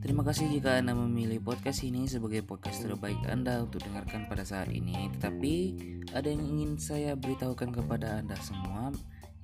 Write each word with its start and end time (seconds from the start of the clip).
Terima 0.00 0.24
kasih 0.24 0.56
jika 0.56 0.80
Anda 0.80 0.96
memilih 0.96 1.44
podcast 1.44 1.84
ini 1.84 2.08
sebagai 2.08 2.40
podcast 2.40 2.80
terbaik 2.80 3.20
Anda 3.28 3.60
untuk 3.60 3.84
dengarkan 3.84 4.24
pada 4.24 4.40
saat 4.40 4.72
ini. 4.72 5.12
Tetapi 5.20 5.54
ada 6.16 6.24
yang 6.24 6.40
ingin 6.40 6.80
saya 6.80 7.12
beritahukan 7.12 7.76
kepada 7.76 8.24
Anda 8.24 8.40
semua, 8.40 8.88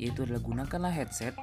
yaitu 0.01 0.25
adalah 0.25 0.41
gunakanlah 0.41 0.89
headset 0.89 1.37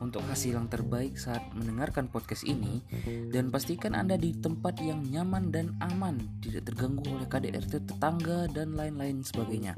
untuk 0.00 0.24
hasil 0.24 0.56
yang 0.56 0.72
terbaik 0.72 1.20
saat 1.20 1.44
mendengarkan 1.52 2.08
podcast 2.08 2.48
ini 2.48 2.80
dan 3.28 3.52
pastikan 3.52 3.92
Anda 3.92 4.16
di 4.16 4.32
tempat 4.32 4.80
yang 4.80 5.04
nyaman 5.12 5.52
dan 5.52 5.76
aman, 5.84 6.40
tidak 6.40 6.72
terganggu 6.72 7.04
oleh 7.12 7.28
KDRT 7.28 7.84
tetangga 7.84 8.48
dan 8.48 8.72
lain-lain 8.72 9.20
sebagainya. 9.20 9.76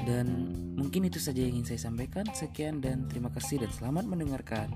Dan 0.00 0.56
mungkin 0.80 1.04
itu 1.04 1.20
saja 1.20 1.44
yang 1.44 1.60
ingin 1.60 1.76
saya 1.76 1.92
sampaikan. 1.92 2.24
Sekian 2.32 2.80
dan 2.80 3.04
terima 3.08 3.28
kasih 3.28 3.60
dan 3.60 3.70
selamat 3.72 4.08
mendengarkan 4.08 4.72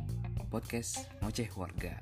podcast 0.53 1.09
Ngoceh 1.25 1.49
Warga. 1.57 1.99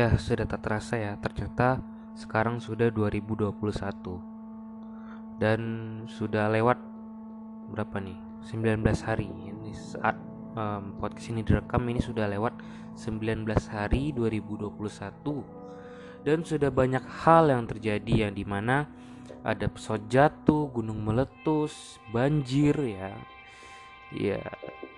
Ya, 0.00 0.16
sudah 0.16 0.48
tak 0.48 0.64
terasa 0.64 0.96
ya, 0.96 1.12
ternyata 1.20 1.84
sekarang 2.16 2.56
sudah 2.56 2.88
2021 2.88 3.52
dan 5.36 5.60
sudah 6.08 6.48
lewat 6.48 6.80
berapa 7.68 8.00
nih? 8.00 8.16
19 8.48 8.80
hari. 9.04 9.28
Ini 9.28 9.76
saat 9.76 10.29
um, 10.54 10.98
podcast 10.98 11.30
ini 11.30 11.42
direkam 11.46 11.82
ini 11.86 12.00
sudah 12.02 12.26
lewat 12.30 12.54
19 12.98 13.46
hari 13.70 14.10
2021 14.14 15.60
dan 16.26 16.38
sudah 16.44 16.68
banyak 16.68 17.04
hal 17.24 17.48
yang 17.48 17.64
terjadi 17.64 18.28
yang 18.28 18.32
di 18.36 18.44
mana 18.44 18.84
ada 19.40 19.72
pesawat 19.72 20.04
jatuh, 20.12 20.68
gunung 20.68 21.00
meletus, 21.00 21.96
banjir 22.12 22.76
ya, 22.76 23.16
ya 24.12 24.42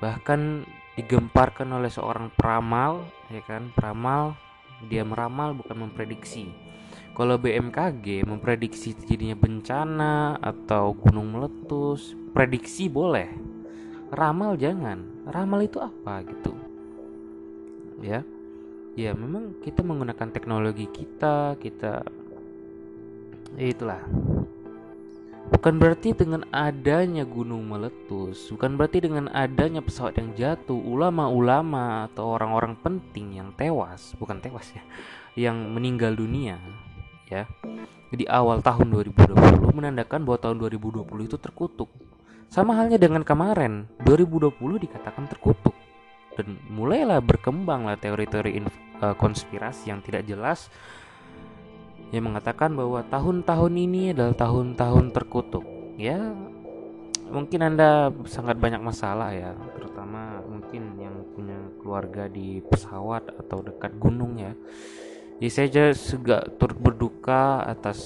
bahkan 0.02 0.66
digemparkan 0.98 1.70
oleh 1.70 1.86
seorang 1.92 2.34
peramal 2.34 3.06
ya 3.30 3.38
kan? 3.46 3.70
Peramal 3.70 4.34
dia 4.90 5.06
meramal 5.06 5.54
bukan 5.54 5.86
memprediksi. 5.86 6.50
Kalau 7.12 7.38
BMKG 7.38 8.24
memprediksi 8.24 8.96
terjadinya 8.96 9.36
bencana 9.36 10.40
atau 10.42 10.96
gunung 10.96 11.38
meletus 11.38 12.16
prediksi 12.34 12.88
boleh. 12.88 13.30
Ramal 14.12 14.60
jangan 14.60 15.11
ramal 15.28 15.62
itu 15.62 15.78
apa 15.78 16.26
gitu? 16.26 16.52
Ya. 18.02 18.26
Ya 18.92 19.16
memang 19.16 19.56
kita 19.64 19.80
menggunakan 19.80 20.28
teknologi 20.34 20.84
kita 20.90 21.56
kita 21.56 22.04
ya 23.56 23.66
itulah. 23.72 24.02
Bukan 25.52 25.76
berarti 25.76 26.16
dengan 26.16 26.48
adanya 26.48 27.28
gunung 27.28 27.68
meletus 27.68 28.48
bukan 28.52 28.76
berarti 28.76 29.04
dengan 29.04 29.28
adanya 29.32 29.84
pesawat 29.84 30.16
yang 30.16 30.32
jatuh 30.36 30.76
ulama-ulama 30.76 32.08
atau 32.08 32.36
orang-orang 32.36 32.78
penting 32.80 33.36
yang 33.36 33.52
tewas 33.56 34.16
bukan 34.16 34.40
tewas 34.40 34.70
ya 34.72 34.84
yang 35.36 35.56
meninggal 35.72 36.12
dunia 36.12 36.60
ya. 37.32 37.48
Di 38.12 38.28
awal 38.28 38.60
tahun 38.60 38.92
2020 38.92 39.72
menandakan 39.72 40.20
bahwa 40.28 40.38
tahun 40.40 40.56
2020 40.68 41.08
itu 41.24 41.36
terkutuk 41.40 41.88
sama 42.52 42.76
halnya 42.76 43.00
dengan 43.00 43.24
kemarin 43.24 43.88
2020 44.04 44.52
dikatakan 44.84 45.24
terkutuk. 45.24 45.72
Dan 46.36 46.60
mulailah 46.68 47.24
berkembanglah 47.24 47.96
teori-teori 47.96 48.60
uh, 49.00 49.16
konspirasi 49.16 49.88
yang 49.88 50.04
tidak 50.04 50.28
jelas 50.28 50.68
yang 52.12 52.28
mengatakan 52.28 52.76
bahwa 52.76 53.00
tahun-tahun 53.08 53.72
ini 53.72 54.12
adalah 54.12 54.36
tahun-tahun 54.36 55.16
terkutuk. 55.16 55.64
Ya 55.96 56.20
mungkin 57.32 57.72
anda 57.72 58.12
sangat 58.28 58.60
banyak 58.60 58.84
masalah 58.84 59.32
ya 59.32 59.56
terutama 59.72 60.44
mungkin 60.44 61.00
yang 61.00 61.16
punya 61.32 61.56
keluarga 61.80 62.28
di 62.28 62.60
pesawat 62.60 63.32
atau 63.32 63.64
dekat 63.64 63.96
gunung 63.96 64.36
ya. 64.36 64.52
Ya 65.40 65.48
saya 65.48 65.72
juga 65.96 66.44
turut 66.60 66.76
berduka 66.76 67.64
atas 67.64 68.00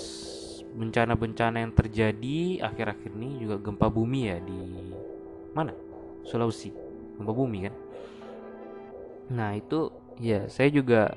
bencana-bencana 0.77 1.65
yang 1.65 1.73
terjadi 1.73 2.63
akhir-akhir 2.69 3.11
ini 3.17 3.41
juga 3.41 3.57
gempa 3.59 3.89
bumi 3.89 4.21
ya 4.29 4.39
di 4.45 4.61
mana 5.57 5.73
Sulawesi 6.29 6.71
gempa 7.17 7.33
bumi 7.33 7.59
kan 7.65 7.75
Nah 9.33 9.59
itu 9.59 9.91
ya 10.23 10.47
saya 10.47 10.71
juga 10.71 11.15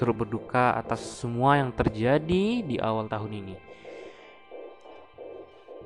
turut 0.00 0.24
berduka 0.24 0.72
atas 0.76 1.04
semua 1.04 1.60
yang 1.60 1.70
terjadi 1.72 2.64
di 2.64 2.76
awal 2.80 3.08
tahun 3.08 3.44
ini. 3.44 3.56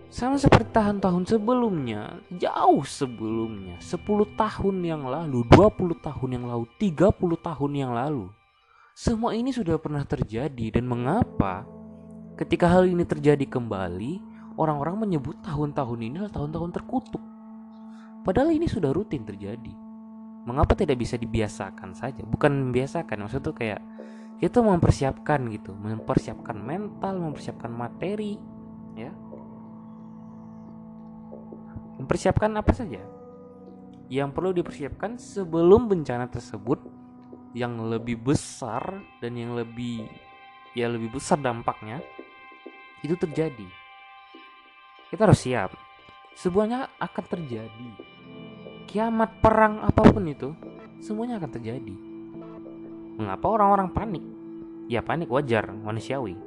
Sama 0.06 0.38
seperti 0.38 0.71
tahun-tahun 0.71 1.26
sebelumnya, 1.26 2.22
jauh 2.31 2.87
sebelumnya, 2.87 3.76
10 3.82 4.38
tahun 4.38 4.76
yang 4.87 5.03
lalu, 5.03 5.43
20 5.50 5.99
tahun 5.99 6.31
yang 6.31 6.47
lalu, 6.47 6.65
30 6.78 7.37
tahun 7.43 7.72
yang 7.75 7.93
lalu. 7.93 8.31
Semua 8.94 9.34
ini 9.34 9.50
sudah 9.50 9.76
pernah 9.76 10.06
terjadi 10.06 10.78
dan 10.78 10.87
mengapa 10.87 11.66
ketika 12.37 12.69
hal 12.69 12.85
ini 12.85 13.03
terjadi 13.09 13.49
kembali, 13.49 14.21
orang-orang 14.61 15.09
menyebut 15.09 15.41
tahun-tahun 15.41 15.99
ini 16.05 16.15
adalah 16.21 16.35
tahun-tahun 16.37 16.71
terkutuk. 16.77 17.25
Padahal 18.23 18.53
ini 18.53 18.69
sudah 18.69 18.93
rutin 18.93 19.25
terjadi. 19.25 19.73
Mengapa 20.47 20.79
tidak 20.79 21.01
bisa 21.01 21.19
dibiasakan 21.19 21.97
saja? 21.97 22.23
Bukan 22.23 22.71
membiasakan 22.71 23.27
maksud 23.27 23.43
tuh 23.43 23.57
kayak 23.57 23.83
itu 24.39 24.59
mempersiapkan 24.61 25.43
gitu. 25.51 25.75
Mempersiapkan 25.75 26.55
mental 26.55 27.19
mempersiapkan 27.19 27.73
materi 27.73 28.39
ya. 28.95 29.11
Mempersiapkan 31.97 32.53
apa 32.55 32.73
saja? 32.77 33.03
Yang 34.07 34.31
perlu 34.37 34.51
dipersiapkan 34.55 35.19
sebelum 35.19 35.91
bencana 35.91 36.31
tersebut 36.31 36.79
yang 37.57 37.81
lebih 37.89 38.21
besar 38.21 39.01
dan 39.19 39.33
yang 39.35 39.57
lebih 39.57 40.07
ya 40.77 40.93
lebih 40.93 41.17
besar 41.17 41.41
dampaknya 41.41 42.05
itu 43.05 43.17
terjadi 43.19 43.69
kita 45.12 45.27
harus 45.27 45.41
siap 45.41 45.73
semuanya 46.37 46.89
akan 47.01 47.25
terjadi 47.25 47.91
kiamat, 48.87 49.43
perang, 49.43 49.83
apa 49.83 50.03
pun 50.09 50.25
itu, 50.25 50.55
semuanya 51.03 51.37
akan 51.37 51.51
terjadi. 51.53 51.95
Mengapa 53.21 53.47
orang-orang 53.51 53.93
panik? 53.93 54.25
Ya 54.87 55.03
panik 55.03 55.29
wajar, 55.29 55.69
manusiawi. 55.69 56.39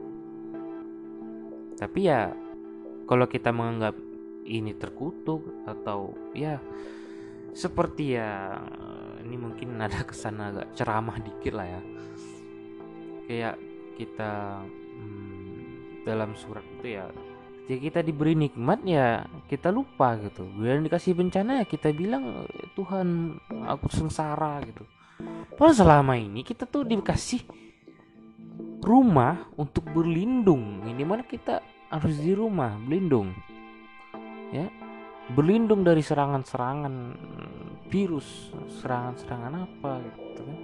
Tapi 1.78 2.00
ya 2.10 2.34
kalau 3.06 3.30
kita 3.30 3.54
menganggap 3.54 3.94
ini 4.50 4.74
terkutuk 4.74 5.46
atau 5.70 6.18
ya 6.34 6.58
seperti 7.54 8.18
ya 8.18 8.58
ini 9.22 9.36
mungkin 9.38 9.78
ada 9.86 10.02
kesan 10.02 10.42
agak 10.42 10.74
ceramah 10.74 11.22
dikit 11.22 11.54
lah 11.54 11.68
ya. 11.68 11.82
Kayak 13.30 13.56
kita 14.00 14.64
hmm, 14.98 15.29
dalam 16.10 16.34
surat 16.34 16.66
itu 16.66 16.98
ya 16.98 17.06
ketika 17.70 17.86
kita 17.86 18.00
diberi 18.02 18.34
nikmat 18.34 18.82
ya 18.82 19.30
kita 19.46 19.70
lupa 19.70 20.18
gitu. 20.18 20.42
Dan 20.58 20.82
dikasih 20.90 21.14
bencana 21.14 21.62
ya 21.62 21.66
kita 21.70 21.94
bilang 21.94 22.50
Tuhan 22.74 23.38
aku 23.70 23.86
sengsara 23.94 24.58
gitu. 24.66 24.82
Padahal 25.54 25.78
selama 25.78 26.18
ini 26.18 26.42
kita 26.42 26.66
tuh 26.66 26.82
dikasih 26.82 27.46
rumah 28.82 29.54
untuk 29.54 29.86
berlindung. 29.94 30.82
Ini 30.82 31.06
mana 31.06 31.22
kita 31.22 31.62
harus 31.94 32.18
di 32.18 32.34
rumah 32.34 32.74
berlindung. 32.82 33.38
Ya 34.50 34.66
berlindung 35.30 35.86
dari 35.86 36.02
serangan-serangan 36.02 37.14
virus 37.90 38.50
serangan-serangan 38.82 39.54
apa 39.62 40.02
gitu 40.02 40.42
kan 40.42 40.58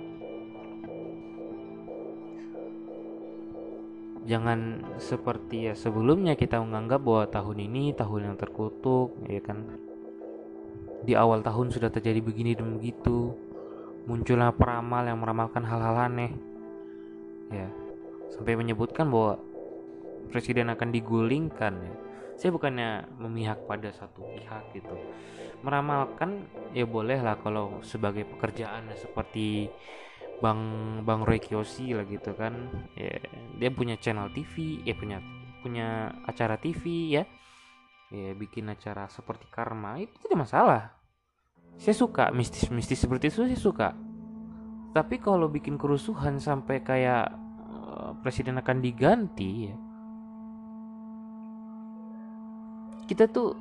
jangan 4.25 4.81
seperti 4.97 5.69
ya 5.69 5.73
sebelumnya 5.77 6.33
kita 6.33 6.57
menganggap 6.57 7.01
bahwa 7.05 7.25
tahun 7.29 7.57
ini 7.69 7.93
tahun 7.93 8.33
yang 8.33 8.37
terkutuk 8.37 9.13
ya 9.29 9.41
kan? 9.41 9.65
Di 11.05 11.13
awal 11.13 11.45
tahun 11.45 11.69
sudah 11.69 11.93
terjadi 11.93 12.19
begini 12.19 12.57
dan 12.57 12.75
begitu 12.75 13.37
muncullah 14.09 14.53
peramal 14.53 15.05
yang 15.05 15.21
meramalkan 15.21 15.61
hal-hal 15.61 16.09
aneh. 16.09 16.33
Ya 17.53 17.69
sampai 18.33 18.59
menyebutkan 18.59 19.07
bahwa 19.07 19.39
presiden 20.33 20.67
akan 20.73 20.89
digulingkan 20.91 21.73
ya. 21.79 21.93
Saya 22.35 22.51
bukannya 22.51 23.07
memihak 23.15 23.63
pada 23.63 23.95
satu 23.95 24.27
pihak 24.35 24.75
gitu. 24.75 24.91
Meramalkan 25.63 26.43
ya 26.75 26.83
boleh 26.83 27.23
lah 27.23 27.39
kalau 27.39 27.79
sebagai 27.79 28.27
pekerjaan 28.27 28.91
seperti 28.99 29.71
Bang 30.43 30.61
Bang 31.07 31.23
Roy 31.23 31.39
Kiyoshi 31.39 31.95
lah 31.95 32.03
gitu 32.07 32.35
kan. 32.35 32.53
Ya 32.95 33.19
dia 33.55 33.69
punya 33.71 33.95
channel 33.99 34.31
TV 34.31 34.83
ya 34.83 34.93
punya 34.95 35.19
punya 35.63 36.11
acara 36.27 36.59
TV 36.59 37.15
ya. 37.15 37.23
Ya 38.13 38.31
bikin 38.37 38.69
acara 38.69 39.09
seperti 39.09 39.47
karma 39.49 39.99
itu 39.99 40.13
tidak 40.23 40.47
masalah. 40.47 40.83
Saya 41.75 41.95
suka 41.95 42.31
mistis-mistis 42.31 43.03
seperti 43.03 43.31
itu 43.31 43.43
saya 43.43 43.59
suka. 43.59 43.89
Tapi 44.95 45.19
kalau 45.19 45.51
bikin 45.51 45.75
kerusuhan 45.75 46.39
sampai 46.39 46.79
kayak 46.79 47.27
uh, 47.67 48.15
presiden 48.23 48.55
akan 48.55 48.79
diganti 48.79 49.51
ya. 49.67 49.75
Kita 53.05 53.27
tuh 53.27 53.53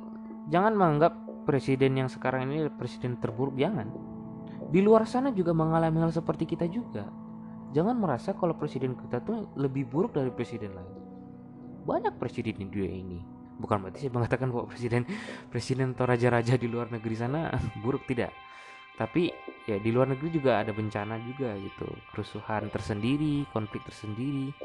jangan 0.47 0.73
menganggap 0.73 1.13
presiden 1.45 1.99
yang 1.99 2.09
sekarang 2.09 2.49
ini 2.49 2.71
presiden 2.73 3.21
terburuk 3.21 3.53
jangan 3.59 4.14
di 4.69 4.79
luar 4.81 5.05
sana 5.05 5.29
juga 5.33 5.53
mengalami 5.53 6.01
hal 6.01 6.11
seperti 6.13 6.49
kita 6.49 6.65
juga 6.69 7.05
jangan 7.75 7.95
merasa 7.97 8.33
kalau 8.33 8.55
presiden 8.55 8.95
kita 8.95 9.21
tuh 9.21 9.51
lebih 9.59 9.85
buruk 9.89 10.15
dari 10.15 10.31
presiden 10.31 10.73
lain 10.73 10.93
banyak 11.85 12.17
presiden 12.17 12.57
di 12.57 12.65
dunia 12.65 12.93
ini 12.93 13.19
bukan 13.61 13.85
berarti 13.85 14.07
saya 14.07 14.13
mengatakan 14.13 14.49
bahwa 14.51 14.65
presiden 14.67 15.05
presiden 15.53 15.93
atau 15.95 16.05
raja-raja 16.09 16.57
di 16.59 16.67
luar 16.67 16.91
negeri 16.91 17.15
sana 17.15 17.53
buruk 17.83 18.03
tidak 18.09 18.33
tapi 18.95 19.27
ya 19.67 19.75
di 19.75 19.91
luar 19.91 20.07
negeri 20.15 20.31
juga 20.31 20.63
ada 20.63 20.71
bencana 20.71 21.19
juga 21.23 21.51
gitu 21.59 21.87
kerusuhan 22.15 22.71
tersendiri 22.71 23.43
konflik 23.51 23.83
tersendiri 23.83 24.55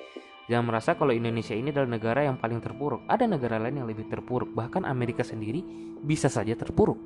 Jangan 0.50 0.66
merasa 0.66 0.98
kalau 0.98 1.14
Indonesia 1.14 1.54
ini 1.54 1.70
adalah 1.70 1.94
negara 1.94 2.26
yang 2.26 2.34
paling 2.34 2.58
terpuruk. 2.58 3.06
Ada 3.06 3.30
negara 3.30 3.62
lain 3.62 3.78
yang 3.78 3.86
lebih 3.86 4.10
terpuruk. 4.10 4.50
Bahkan 4.50 4.82
Amerika 4.82 5.22
sendiri 5.22 5.62
bisa 6.02 6.26
saja 6.26 6.58
terpuruk. 6.58 6.98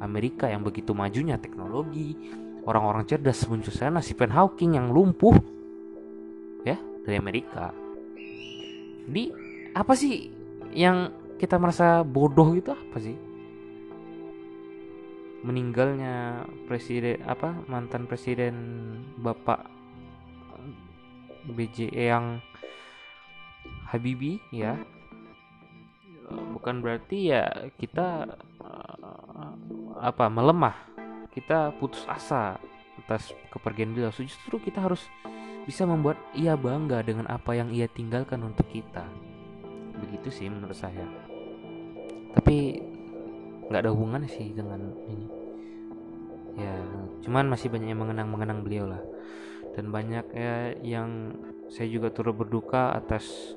Amerika 0.00 0.48
yang 0.48 0.64
begitu 0.64 0.96
majunya 0.96 1.36
teknologi, 1.36 2.16
orang-orang 2.64 3.04
cerdas 3.04 3.44
muncul 3.46 3.72
sana 3.72 4.00
Stephen 4.00 4.32
Hawking 4.32 4.76
yang 4.80 4.88
lumpuh 4.92 5.36
ya 6.64 6.76
dari 7.04 7.16
Amerika. 7.20 7.72
Jadi 9.08 9.24
apa 9.76 9.92
sih 9.94 10.32
yang 10.72 11.12
kita 11.36 11.56
merasa 11.56 12.00
bodoh 12.00 12.56
itu 12.56 12.72
apa 12.72 12.98
sih? 13.00 13.16
Meninggalnya 15.40 16.44
presiden 16.68 17.20
apa 17.24 17.56
mantan 17.64 18.04
presiden 18.04 18.54
Bapak 19.20 19.64
BJ 21.48 21.88
yang 21.96 22.44
Habibi 23.88 24.38
ya 24.54 24.76
bukan 26.30 26.78
berarti 26.78 27.34
ya 27.34 27.44
kita 27.74 28.38
uh, 28.62 28.99
apa 30.00 30.26
melemah. 30.32 30.74
Kita 31.30 31.76
putus 31.76 32.02
asa 32.08 32.58
atas 32.98 33.30
kepergian 33.52 33.92
beliau. 33.92 34.10
Justru 34.10 34.58
kita 34.58 34.80
harus 34.82 35.04
bisa 35.68 35.84
membuat 35.84 36.16
ia 36.32 36.56
bangga 36.56 37.04
dengan 37.04 37.28
apa 37.28 37.52
yang 37.54 37.68
ia 37.70 37.86
tinggalkan 37.86 38.40
untuk 38.42 38.66
kita. 38.72 39.04
Begitu 40.00 40.32
sih 40.32 40.48
menurut 40.48 40.74
saya. 40.74 41.04
Tapi 42.32 42.80
nggak 43.68 43.80
ada 43.86 43.92
hubungan 43.92 44.24
sih 44.26 44.50
dengan 44.56 44.90
ini. 45.06 45.28
Ya 46.58 46.74
cuman 47.22 47.46
masih 47.52 47.70
banyak 47.70 47.94
yang 47.94 48.00
mengenang 48.00 48.28
mengenang 48.32 48.60
beliau 48.64 48.88
lah. 48.90 49.02
Dan 49.76 49.94
banyak 49.94 50.26
ya 50.34 50.74
yang 50.82 51.38
saya 51.70 51.86
juga 51.86 52.10
turut 52.10 52.34
berduka 52.34 52.90
atas 52.90 53.54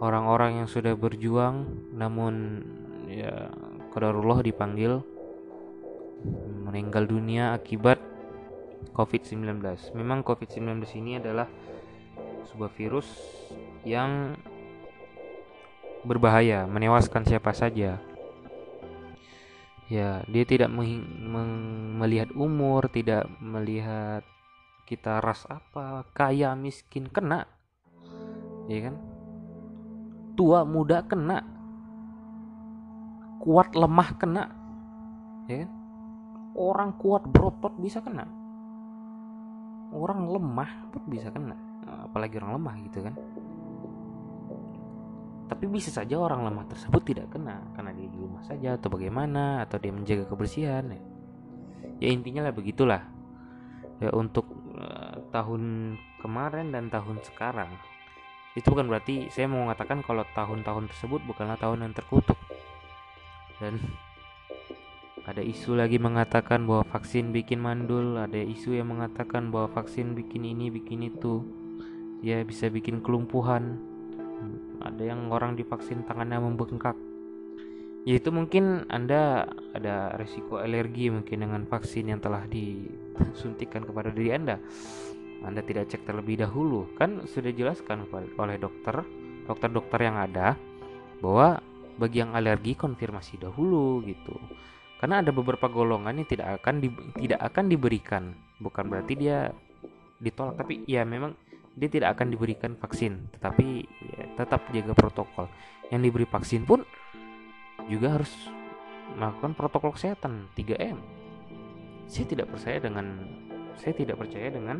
orang-orang 0.00 0.64
yang 0.64 0.68
sudah 0.70 0.96
berjuang. 0.96 1.68
Namun 1.92 2.64
ya 3.10 3.52
kodarullah 3.94 4.42
dipanggil 4.42 4.98
meninggal 6.66 7.06
dunia 7.06 7.54
akibat 7.54 8.02
COVID-19. 8.90 9.62
Memang 9.94 10.26
COVID-19 10.26 10.82
ini 10.98 11.22
adalah 11.22 11.46
sebuah 12.50 12.74
virus 12.74 13.06
yang 13.86 14.34
berbahaya, 16.02 16.66
menewaskan 16.66 17.22
siapa 17.22 17.54
saja. 17.54 18.02
Ya, 19.86 20.24
dia 20.26 20.44
tidak 20.48 20.72
melihat 20.74 22.34
umur, 22.34 22.90
tidak 22.90 23.30
melihat 23.38 24.26
kita 24.88 25.20
ras 25.22 25.46
apa, 25.46 26.08
kaya, 26.16 26.56
miskin, 26.58 27.06
kena. 27.06 27.46
Ya 28.66 28.90
kan? 28.90 28.96
Tua, 30.34 30.64
muda 30.66 31.04
kena. 31.04 31.53
Kuat, 33.44 33.76
lemah 33.76 34.08
kena. 34.16 34.44
Ya 35.44 35.68
kan? 35.68 35.70
Orang 36.56 36.96
kuat 36.96 37.28
berotot 37.28 37.76
bisa 37.76 38.00
kena. 38.00 38.24
Orang 39.92 40.24
lemah 40.32 40.88
pun 40.88 41.04
bisa 41.04 41.28
kena. 41.28 41.54
Apalagi 42.08 42.40
orang 42.40 42.56
lemah 42.56 42.74
gitu 42.88 43.04
kan 43.04 43.14
tapi 45.44 45.68
bisa 45.68 45.92
saja 45.92 46.16
orang 46.16 46.44
lemah 46.44 46.64
tersebut 46.66 47.02
tidak 47.04 47.28
kena 47.28 47.60
karena 47.76 47.92
dia 47.92 48.08
di 48.08 48.18
rumah 48.18 48.40
saja 48.42 48.80
atau 48.80 48.88
bagaimana 48.88 49.60
atau 49.62 49.76
dia 49.76 49.92
menjaga 49.92 50.24
kebersihan 50.24 50.88
ya, 50.88 51.00
ya 52.00 52.08
intinya 52.08 52.48
lah 52.48 52.54
begitulah 52.56 53.02
ya 54.00 54.10
untuk 54.16 54.48
uh, 54.74 55.20
tahun 55.30 55.94
kemarin 56.24 56.72
dan 56.72 56.88
tahun 56.88 57.20
sekarang 57.20 57.68
itu 58.56 58.64
bukan 58.66 58.88
berarti 58.88 59.28
saya 59.28 59.50
mau 59.50 59.68
mengatakan 59.68 60.00
kalau 60.00 60.24
tahun-tahun 60.32 60.88
tersebut 60.90 61.20
bukanlah 61.28 61.60
tahun 61.60 61.86
yang 61.86 61.92
terkutuk 61.92 62.38
dan 63.62 63.78
ada 65.24 65.40
isu 65.40 65.72
lagi 65.72 65.96
mengatakan 65.96 66.68
bahwa 66.68 66.84
vaksin 66.84 67.32
bikin 67.32 67.56
mandul 67.56 68.20
ada 68.20 68.36
isu 68.36 68.76
yang 68.76 68.92
mengatakan 68.92 69.48
bahwa 69.48 69.72
vaksin 69.72 70.12
bikin 70.12 70.44
ini 70.44 70.68
bikin 70.68 71.00
itu. 71.00 71.40
Ya 72.20 72.44
bisa 72.44 72.68
bikin 72.68 73.00
kelumpuhan. 73.00 73.80
Ada 74.84 75.16
yang 75.16 75.32
orang 75.32 75.56
divaksin 75.56 76.04
tangannya 76.04 76.44
membengkak. 76.44 76.92
Ya 78.04 78.20
itu 78.20 78.28
mungkin 78.28 78.84
anda 78.92 79.48
ada 79.72 80.12
resiko 80.20 80.60
alergi 80.60 81.08
mungkin 81.08 81.40
dengan 81.40 81.64
vaksin 81.64 82.12
yang 82.12 82.20
telah 82.20 82.44
disuntikan 82.44 83.80
kepada 83.88 84.12
diri 84.12 84.36
anda. 84.36 84.60
Anda 85.40 85.64
tidak 85.64 85.88
cek 85.88 86.04
terlebih 86.04 86.44
dahulu. 86.44 86.84
Kan 87.00 87.24
sudah 87.24 87.48
jelaskan 87.48 88.04
oleh 88.12 88.60
dokter 88.60 89.00
dokter-dokter 89.48 90.04
yang 90.04 90.20
ada 90.20 90.52
bahwa 91.24 91.64
bagi 91.96 92.22
yang 92.22 92.34
alergi 92.34 92.74
konfirmasi 92.74 93.42
dahulu 93.42 94.02
gitu. 94.06 94.34
Karena 94.98 95.20
ada 95.20 95.30
beberapa 95.34 95.68
golongan 95.68 96.22
yang 96.22 96.28
tidak 96.28 96.62
akan 96.62 96.80
di, 96.80 96.88
tidak 97.20 97.40
akan 97.52 97.64
diberikan. 97.68 98.22
Bukan 98.58 98.84
berarti 98.88 99.14
dia 99.18 99.52
ditolak 100.22 100.56
tapi 100.56 100.86
ya 100.88 101.04
memang 101.04 101.36
dia 101.74 101.90
tidak 101.90 102.16
akan 102.18 102.32
diberikan 102.32 102.72
vaksin. 102.78 103.28
Tetapi 103.36 103.66
ya, 104.14 104.24
tetap 104.38 104.64
jaga 104.72 104.92
protokol. 104.96 105.46
Yang 105.92 106.00
diberi 106.10 106.26
vaksin 106.26 106.62
pun 106.64 106.80
juga 107.90 108.16
harus 108.16 108.32
melakukan 109.18 109.52
protokol 109.52 109.92
kesehatan 109.92 110.48
3M 110.56 111.24
saya 112.08 112.26
tidak 112.28 112.46
percaya 112.52 112.78
dengan 112.80 113.06
saya 113.74 113.92
tidak 113.96 114.16
percaya 114.20 114.48
dengan 114.52 114.78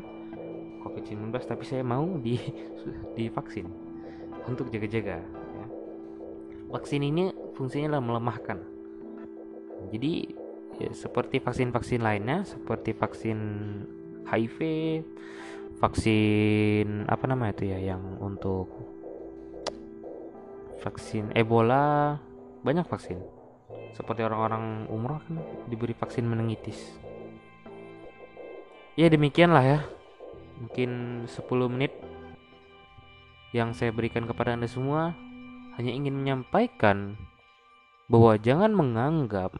COVID-19 0.85 1.33
tapi 1.35 1.65
saya 1.65 1.83
mau 1.83 2.05
di 2.21 2.37
divaksin 3.17 3.67
untuk 4.45 4.69
jaga-jaga. 4.69 5.25
Vaksin 6.75 7.07
ini 7.07 7.31
fungsinya 7.55 7.95
adalah 7.95 8.03
melemahkan. 8.03 8.59
Jadi 9.95 10.27
ya, 10.83 10.91
seperti 10.91 11.39
vaksin-vaksin 11.39 12.03
lainnya 12.03 12.43
seperti 12.43 12.91
vaksin 12.99 13.39
HIV 14.27 14.59
vaksin 15.79 17.07
apa 17.07 17.25
nama 17.31 17.55
itu 17.55 17.71
ya 17.71 17.79
yang 17.79 18.19
untuk 18.19 18.67
vaksin 20.83 21.31
Ebola 21.39 22.19
banyak 22.67 22.87
vaksin. 22.91 23.23
Seperti 23.95 24.27
orang-orang 24.27 24.91
umroh 24.91 25.23
kan 25.23 25.39
diberi 25.71 25.95
vaksin 25.95 26.27
meningitis. 26.27 26.99
Ya 28.99 29.07
demikianlah 29.07 29.63
ya. 29.63 29.81
Mungkin 30.59 31.23
10 31.31 31.71
menit 31.71 31.95
yang 33.55 33.71
saya 33.71 33.95
berikan 33.95 34.27
kepada 34.27 34.55
anda 34.55 34.67
semua 34.67 35.15
hanya 35.79 35.93
ingin 35.93 36.15
menyampaikan 36.15 37.19
bahwa 38.07 38.37
jangan 38.39 38.71
menganggap 38.75 39.57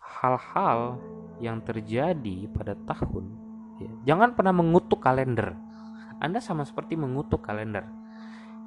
hal-hal 0.00 0.98
yang 1.42 1.60
terjadi 1.60 2.48
pada 2.50 2.72
tahun 2.88 3.46
Ya, 3.76 3.92
jangan 4.12 4.32
pernah 4.32 4.56
mengutuk 4.56 5.04
kalender. 5.04 5.52
Anda 6.16 6.40
sama 6.40 6.64
seperti 6.64 6.96
mengutuk 6.96 7.44
kalender. 7.44 7.84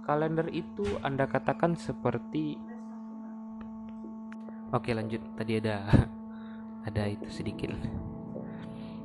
Kalender 0.05 0.46
itu 0.53 0.86
Anda 1.01 1.25
katakan 1.25 1.74
seperti 1.77 2.58
Oke, 4.69 4.93
lanjut. 4.93 5.17
Tadi 5.34 5.58
ada 5.58 5.89
ada 6.88 7.10
itu 7.10 7.25
sedikit. 7.34 7.74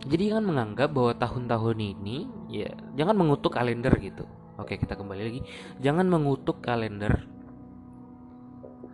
Jadi 0.05 0.29
jangan 0.29 0.45
menganggap 0.45 0.93
bahwa 0.93 1.17
tahun-tahun 1.17 1.79
ini 1.81 2.29
ya 2.53 2.69
jangan 2.93 3.17
mengutuk 3.17 3.57
kalender 3.57 3.97
gitu. 3.97 4.29
Oke, 4.55 4.79
kita 4.79 4.95
kembali 4.95 5.23
lagi. 5.23 5.41
Jangan 5.83 6.07
mengutuk 6.07 6.63
kalender. 6.63 7.27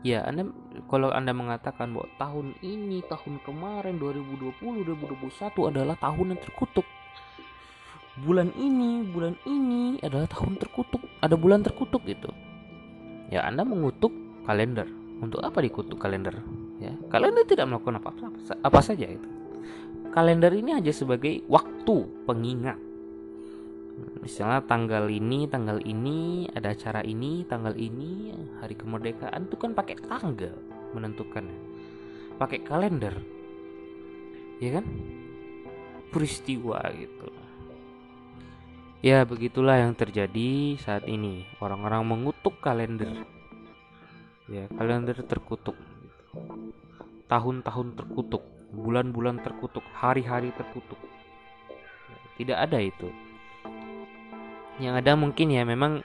Ya, 0.00 0.24
Anda 0.24 0.48
kalau 0.88 1.12
Anda 1.12 1.36
mengatakan 1.36 1.92
bahwa 1.92 2.08
tahun 2.16 2.56
ini, 2.64 3.04
tahun 3.04 3.44
kemarin 3.44 4.00
2020, 4.00 4.56
2021 4.56 5.68
adalah 5.68 5.96
tahun 6.00 6.32
yang 6.32 6.40
terkutuk. 6.40 6.88
Bulan 8.20 8.52
ini 8.58 9.06
bulan 9.06 9.38
ini 9.48 9.96
adalah 10.02 10.28
tahun 10.28 10.60
terkutuk. 10.60 11.00
Ada 11.24 11.36
bulan 11.36 11.64
terkutuk 11.64 12.04
gitu. 12.04 12.28
Ya 13.30 13.46
anda 13.46 13.62
mengutuk 13.62 14.10
kalender. 14.44 14.84
Untuk 15.22 15.40
apa 15.40 15.62
dikutuk 15.62 15.96
kalender? 15.96 16.34
Ya 16.82 16.92
kalender 17.08 17.46
tidak 17.46 17.70
melakukan 17.70 18.02
apa 18.02 18.10
apa, 18.12 18.28
apa 18.60 18.80
saja 18.82 19.06
itu. 19.06 19.28
Kalender 20.10 20.50
ini 20.50 20.74
hanya 20.74 20.90
sebagai 20.90 21.46
waktu 21.46 22.26
pengingat 22.26 22.76
misalnya 24.20 24.64
tanggal 24.64 25.08
ini 25.08 25.48
tanggal 25.50 25.80
ini 25.82 26.48
ada 26.52 26.72
acara 26.72 27.00
ini 27.04 27.44
tanggal 27.48 27.74
ini 27.74 28.34
hari 28.60 28.76
kemerdekaan 28.76 29.48
itu 29.48 29.56
kan 29.56 29.72
pakai 29.72 29.96
tanggal 30.00 30.54
menentukannya 30.92 31.70
pakai 32.40 32.64
kalender. 32.64 33.12
Ya 34.64 34.80
kan? 34.80 34.88
Peristiwa 36.08 36.80
gitu. 36.96 37.28
Ya 39.04 39.28
begitulah 39.28 39.76
yang 39.76 39.92
terjadi 39.92 40.80
saat 40.80 41.04
ini. 41.04 41.44
Orang-orang 41.60 42.08
mengutuk 42.08 42.56
kalender. 42.64 43.28
Ya 44.48 44.64
kalender 44.72 45.20
terkutuk. 45.20 45.76
Tahun-tahun 47.28 47.88
terkutuk. 48.00 48.42
Bulan-bulan 48.72 49.44
terkutuk. 49.44 49.84
Hari-hari 49.92 50.56
terkutuk. 50.56 50.98
Tidak 52.40 52.56
ada 52.56 52.80
itu 52.80 53.12
yang 54.80 54.96
ada 54.96 55.12
mungkin 55.14 55.52
ya 55.52 55.62
memang 55.62 56.00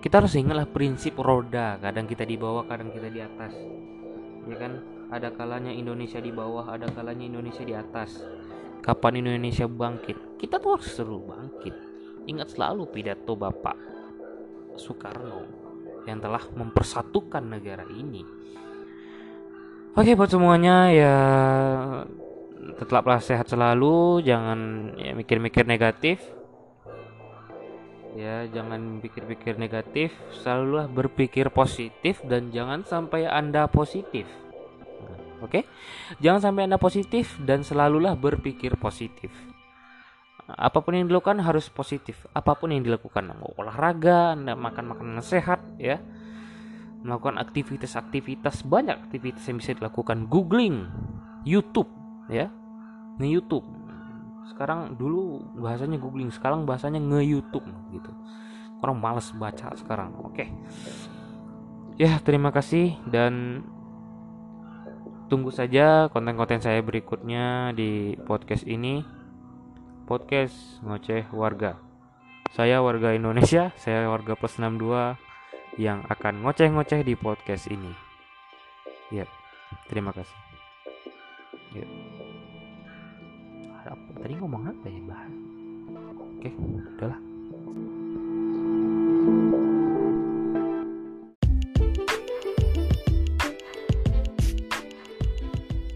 kita 0.00 0.24
harus 0.24 0.34
ingatlah 0.34 0.64
prinsip 0.64 1.14
roda. 1.20 1.76
Kadang 1.78 2.08
kita 2.08 2.24
di 2.24 2.34
bawah 2.40 2.64
kadang 2.64 2.88
kita 2.88 3.12
di 3.12 3.20
atas. 3.20 3.52
Ya 4.48 4.56
kan? 4.56 4.80
Ada 5.12 5.34
kalanya 5.34 5.70
Indonesia 5.74 6.18
di 6.18 6.32
bawah 6.32 6.70
ada 6.70 6.88
kalanya 6.90 7.28
Indonesia 7.28 7.62
di 7.62 7.76
atas. 7.76 8.24
Kapan 8.80 9.20
Indonesia 9.20 9.68
bangkit? 9.68 10.40
Kita 10.40 10.56
tuh 10.56 10.80
harus 10.80 10.88
seru 10.88 11.20
bangkit. 11.20 11.74
Ingat 12.26 12.56
selalu 12.56 12.88
pidato 12.88 13.36
Bapak 13.36 13.76
Soekarno 14.80 15.44
yang 16.08 16.16
telah 16.16 16.40
mempersatukan 16.56 17.44
negara 17.44 17.84
ini. 17.92 18.24
Oke 19.92 20.16
buat 20.16 20.30
semuanya 20.32 20.88
ya 20.88 21.16
tetaplah 22.80 23.20
sehat 23.20 23.52
selalu. 23.52 24.24
Jangan 24.24 24.92
ya, 24.96 25.12
mikir-mikir 25.12 25.68
negatif 25.68 26.39
ya 28.18 28.46
jangan 28.50 28.98
pikir-pikir 28.98 29.54
negatif 29.54 30.10
selalulah 30.42 30.90
berpikir 30.90 31.50
positif 31.54 32.18
dan 32.26 32.50
jangan 32.50 32.82
sampai 32.82 33.26
anda 33.26 33.70
positif. 33.70 34.26
Oke? 35.40 35.64
Jangan 36.20 36.40
sampai 36.50 36.68
anda 36.68 36.76
positif 36.76 37.40
dan 37.40 37.64
selalulah 37.64 38.12
berpikir 38.18 38.76
positif. 38.76 39.32
Apa 40.50 40.82
pun 40.82 40.98
yang 40.98 41.06
dilakukan 41.08 41.40
harus 41.40 41.70
positif. 41.70 42.26
Apa 42.34 42.58
pun 42.58 42.74
yang 42.74 42.84
dilakukan 42.84 43.30
olahraga 43.56 44.36
anda 44.36 44.52
makan 44.58 44.92
makanan 44.92 45.22
sehat 45.24 45.62
ya. 45.80 46.02
Melakukan 47.00 47.40
aktivitas-aktivitas 47.40 48.68
banyak 48.68 49.08
aktivitas 49.08 49.48
yang 49.48 49.56
bisa 49.62 49.72
dilakukan. 49.72 50.28
Googling 50.28 50.84
YouTube 51.48 51.88
ya. 52.28 52.52
Nih 53.16 53.40
YouTube 53.40 53.79
sekarang 54.48 54.96
dulu 54.96 55.44
bahasanya 55.60 56.00
googling 56.00 56.32
sekarang 56.32 56.64
bahasanya 56.64 57.00
nge 57.00 57.20
YouTube 57.26 57.66
gitu. 57.92 58.10
Orang 58.80 58.96
males 59.00 59.28
baca 59.36 59.72
sekarang 59.76 60.16
oke. 60.16 60.48
Ya 62.00 62.16
terima 62.24 62.48
kasih 62.48 62.96
dan 63.04 63.64
tunggu 65.28 65.52
saja 65.52 66.08
konten-konten 66.08 66.64
saya 66.64 66.80
berikutnya 66.80 67.76
di 67.76 68.16
podcast 68.24 68.64
ini. 68.64 69.04
Podcast 70.08 70.82
ngoceh 70.82 71.30
warga. 71.30 71.78
Saya 72.50 72.82
warga 72.82 73.14
Indonesia 73.14 73.70
saya 73.78 74.08
warga 74.10 74.34
plus 74.34 74.58
62 74.58 75.14
yang 75.78 76.02
akan 76.08 76.42
ngoceh-ngoceh 76.42 77.04
di 77.06 77.14
podcast 77.14 77.70
ini. 77.70 77.92
Ya 79.12 79.28
terima 79.86 80.10
kasih 80.10 80.49
tadi 84.20 84.36
ngomong 84.36 84.62
apa 84.68 84.86
ya 84.86 85.00
bahas 85.08 85.34
oke 86.20 86.50
udahlah 86.96 87.20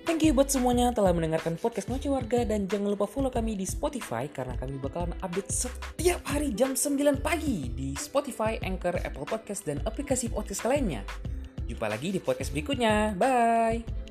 Thank 0.04 0.30
you 0.30 0.32
buat 0.32 0.48
semuanya 0.48 0.94
telah 0.94 1.12
mendengarkan 1.12 1.60
podcast 1.60 1.92
Noce 1.92 2.08
Warga 2.08 2.48
dan 2.48 2.64
jangan 2.64 2.96
lupa 2.96 3.04
follow 3.04 3.28
kami 3.28 3.60
di 3.60 3.68
Spotify 3.68 4.24
karena 4.30 4.56
kami 4.56 4.80
bakalan 4.80 5.12
update 5.20 5.52
setiap 5.52 6.22
hari 6.24 6.54
jam 6.56 6.72
9 6.72 7.20
pagi 7.20 7.68
di 7.74 7.92
Spotify, 7.98 8.56
Anchor, 8.62 8.94
Apple 9.04 9.26
Podcast, 9.26 9.68
dan 9.68 9.82
aplikasi 9.84 10.32
podcast 10.32 10.64
lainnya. 10.64 11.04
Jumpa 11.66 11.90
lagi 11.90 12.14
di 12.14 12.20
podcast 12.22 12.54
berikutnya. 12.54 13.12
Bye! 13.18 14.03